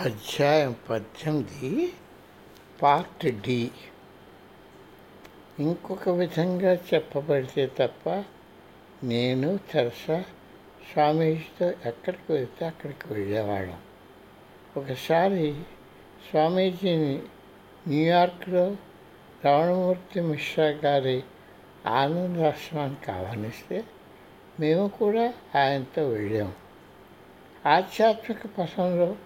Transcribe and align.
అధ్యాయం 0.00 0.76
పద్దెనిమిది 0.90 1.92
part 2.82 3.40
D. 3.40 3.70
ఇంకొక 5.58 6.08
విధంగా 6.08 6.72
చెప్పబడితే 6.74 7.70
తప్ప 7.78 8.24
నేను 9.04 9.58
తెరసా 9.72 10.24
స్వామీజీతో 10.92 11.72
ఎక్కడికి 11.84 12.32
వెళ్తే 12.32 12.66
అక్కడికి 12.66 13.12
వెళ్ళేవాళ్ళం. 13.12 13.78
ఒకసారి 14.76 15.54
స్వామీజీని 16.30 17.22
న్యూయార్క్లో 17.88 18.76
రమణమూర్తి 19.44 20.20
మిశ్రా 20.20 20.64
గారి 20.64 21.22
ఆనందాశ్రమానికి 21.86 23.10
ఆహ్వానిస్తే 23.10 23.84
మేము 24.60 24.88
కూడా 24.88 25.34
ఆయనతో 25.60 26.08
వెళ్ళాము 26.08 26.52
ఆధ్యాత్మిక 27.68 28.46
పథంలో 28.46 29.16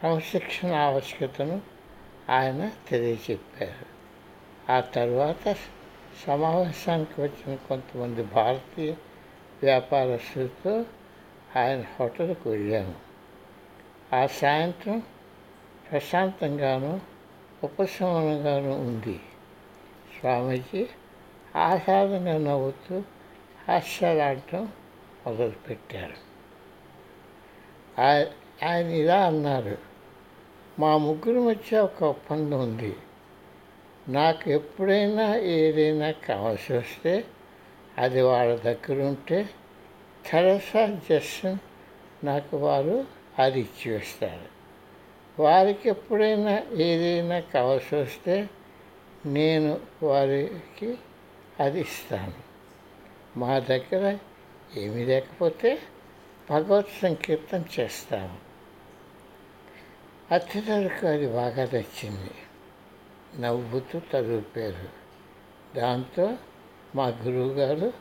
క్రమశిక్షణ 0.00 0.72
ఆవశ్యకతను 0.72 1.60
ఆయన 2.30 2.70
తెలియచెప్పారు 2.88 3.86
ఆ 4.72 4.80
తర్వాత 4.80 5.56
సమావేశానికి 6.26 7.22
వచ్చిన 7.22 7.56
కొంతమంది 7.68 8.22
భారతీయ 8.22 8.90
వ్యాపారస్తులతో 9.62 10.84
ఆయన 11.56 11.84
హోటల్కు 12.00 12.50
వెళ్ళాము 12.50 12.94
ఆ 14.16 14.26
సాయంత్రం 14.26 15.02
ప్రశాంతంగాను 15.90 17.00
ఉపశమనంగాను 17.64 18.80
ఉంది. 18.80 19.20
స్వామీజీ 20.20 20.86
ఆహ్లాదంగా 21.56 22.38
నవ్వుతూ 22.38 23.02
హాస్యాలాడటం 23.68 24.72
మొదలుపెట్టారు. 25.26 26.30
ఆయ- 28.00 28.66
ఆయన 28.68 28.86
ఇలా 28.86 29.26
అన్నారు 29.26 29.89
మా 30.80 30.96
ముగ్గురు 30.96 31.40
మధ్య 31.40 31.78
ఒక 31.78 32.04
ఒప్పందం 32.04 32.60
ఉంది. 32.60 32.96
నాకు 34.08 34.50
ఎప్పుడైనా 34.50 35.36
ఏదైనా 35.36 36.10
కావాల్సి 36.10 36.72
వస్తే 36.72 37.24
అది 37.98 38.22
వాళ్ళ 38.22 38.60
దగ్గర 38.60 39.02
ఉంటే 39.02 39.50
తెరసా 40.30 41.00
జస్సన్ 41.10 41.58
నాకు 42.24 42.56
వారు 42.56 43.04
అది 43.38 43.60
ఇచ్చి 43.60 43.92
వేస్తారు. 43.92 44.48
వారికి 45.42 45.88
ఎప్పుడైనా 45.88 46.62
ఏదైనా 46.72 47.40
కావాల్సి 47.40 47.96
వస్తే 47.96 48.50
నేను 49.26 49.80
వారికి 50.02 50.98
అది 51.60 51.80
ఇస్తాను. 51.80 52.32
మా 53.38 53.58
దగ్గర 53.58 54.18
ఏమీ 54.76 55.04
లేకపోతే 55.04 55.78
భగవత్ 56.50 57.00
సంకీర్తన 57.02 57.64
చేస్తాము. 57.80 58.49
అతిథులకు 60.30 61.06
అది 61.06 61.26
బాగా 61.26 61.64
నచ్చింది. 61.64 62.34
నవ్వుతూ 63.40 64.00
తదుపారు 64.12 64.88
దాంతో 65.76 66.36
మా 66.94 67.06
గురువుగారు 67.06 67.92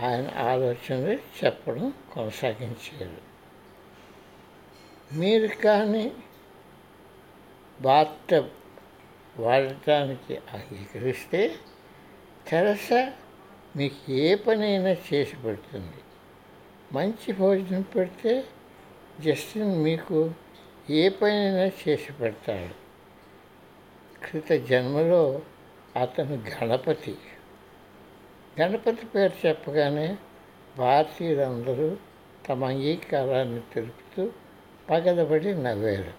ఆయన 0.00 0.38
ఆలోచనలు 0.38 1.44
చెప్పడం 1.44 1.92
కొనసాగించారు. 2.12 3.22
మీరు 5.18 5.46
కానీ 5.46 6.12
బాత్టబ్ 7.80 8.48
వాడటానికి 9.38 10.36
అంగీకరిస్తే 10.36 11.54
తెరస 12.48 12.92
మీకు 13.76 14.12
ఏ 14.12 14.34
పనైనా 14.34 14.90
చేసి 14.90 15.36
పెడుతుంది. 15.36 15.96
మంచి 16.92 17.32
భోజనం 17.32 17.82
పెడితే 17.82 18.44
జస్టిన్ 19.20 19.82
మీకు 19.82 20.30
ఏ 20.90 21.08
పనైనా 21.08 21.64
చేసి 21.66 22.12
పెడతాడు. 22.12 22.86
క్రిత 24.26 24.66
జన్మలో 24.66 25.42
అతను 26.00 26.36
గణపతి. 26.36 27.18
గణపతి 28.60 29.06
పేరు 29.06 29.46
చెప్పగానే 29.46 30.16
భారతీయులందరూ 30.78 31.96
తమ 32.48 32.64
అంగీకారాన్ని 32.64 33.60
తెలుపుతూ 33.74 34.30
పగలబడి 34.90 35.62
నవ్వారు. 35.62 36.12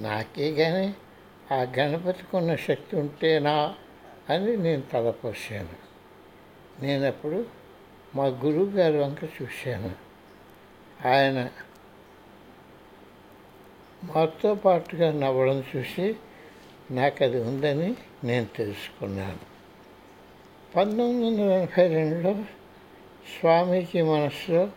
నాకే 0.00 0.54
కానీ 0.54 0.94
ఆ 1.52 1.66
గణపతికి 1.78 2.36
ఉన్న 2.36 2.56
శక్తి 2.56 2.96
ఉంటేనా 2.96 3.74
అని 4.30 4.56
నేను 4.56 4.82
తలపోసాను 4.82 5.84
నేనప్పుడు 6.82 7.46
మా 8.14 8.26
గురువుగారి 8.26 8.98
వంక 8.98 9.24
చూశాను. 9.24 9.94
ఆయన 11.08 11.50
మాతో 14.04 14.54
పాటుగా 14.54 15.12
నవ్వడం 15.12 15.64
చూసి 15.76 16.14
నాకు 16.90 17.24
అది 17.24 17.40
ఉందని 17.40 17.94
నేను 18.24 18.46
తెలుసుకున్నాను. 18.56 19.54
పంతొమ్మిది 20.76 21.42
వందల 21.42 21.52
ఎనభై 21.52 21.88
రెండులో 21.88 22.34
స్వామీజీ 23.40 24.02
మనసులో 24.02 24.68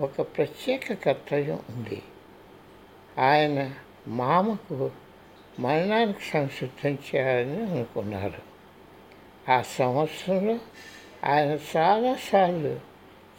ఒక 0.00 0.20
ప్రత్యేక 0.20 0.92
కర్తవ్యం 0.92 1.58
ఉంది. 1.70 2.02
ఆయన 3.18 3.74
మామకు 4.08 4.90
మరణానికి 5.60 6.18
సంసిద్ధం 6.32 6.90
చేయాలని 6.90 7.70
అనుకున్నారు. 7.70 8.54
ఆ 9.52 9.62
సంవత్సరంలో 9.62 10.58
ఆయన 11.24 11.58
చాలాసార్లు 11.76 12.80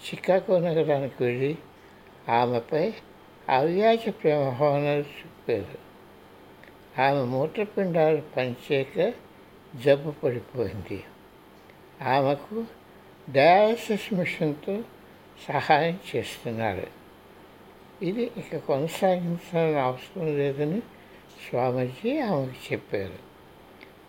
చికాగో 0.07 0.59
నగరానికి 0.59 1.23
వెళ్ళి 1.23 1.57
ఆమెపై 2.29 2.93
అవ్యాజ 3.49 4.09
ప్రేమ 4.09 4.49
భావనలు 4.49 4.99
చూపారు 4.99 5.85
ఆమె 7.01 7.21
మూత్రపిండాలు 7.21 8.23
పనిచేయక 8.37 9.13
జబ్బు 9.75 10.11
పడిపోయింది. 10.11 11.03
ఆమెకు 12.01 12.65
డయాలసిస్ 13.29 14.13
మిషన్తో 14.13 14.81
సహాయం 15.47 15.99
చేస్తున్నారు 16.15 16.87
ఇది 18.01 18.31
ఇక 18.37 18.57
కొనసాగించాలని 18.57 19.79
అవసరం 19.79 20.37
లేదని 20.37 20.79
స్వామీజీ 21.49 22.19
ఆమెకు 22.19 22.73
చెప్పారు. 22.73 23.19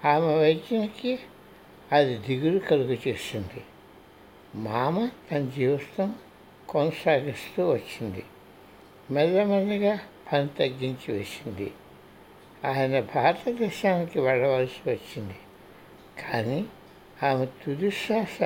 ఆమె 0.08 0.34
వైద్యునికి 0.34 1.18
అది 1.92 2.18
దిగులు 2.18 2.58
కలుగు 2.58 2.96
చేసింది. 3.08 3.64
మామ 4.54 5.08
తన 5.30 5.50
జీవితం 5.56 6.14
కొనసాగిస్తూ 6.68 7.70
వచ్చింది. 7.70 8.24
మెల్లమెల్లగా 9.10 10.00
పని 10.32 10.48
తగ్గించి 10.48 11.14
వేసింది 11.14 11.72
ఆయన 12.64 13.00
భారతదేశానికి 13.00 14.20
వెళ్ళవలసి 14.20 14.90
వచ్చింది. 14.90 15.34
కానీ 16.22 16.66
ఆమె 17.22 17.46
తుదిశ్వాస 17.46 18.42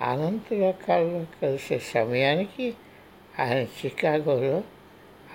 అనంతలోకాల్లో 0.00 1.26
కలిసే 1.42 1.78
సమయానికి 1.78 2.74
ఆయన 3.40 3.58
చికాగోలో 3.58 4.62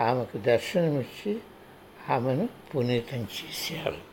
ఆమెకు 0.04 0.38
దర్శనమిచ్చి 0.38 1.40
ఆమెను 2.10 2.50
పునీతం 2.76 3.18
చేశారు. 3.18 4.09